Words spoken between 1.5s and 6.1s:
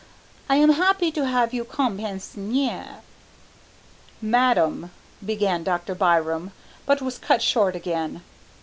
you comme pensionnaires" "Madame," began Dr.